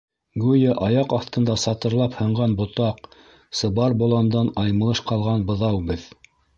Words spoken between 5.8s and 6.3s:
беҙ.